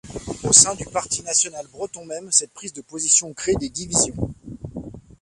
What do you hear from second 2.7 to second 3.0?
de